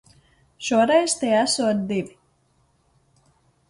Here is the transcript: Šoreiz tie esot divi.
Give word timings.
Šoreiz 0.67 1.15
tie 1.21 1.37
esot 1.43 1.87
divi. 1.95 2.19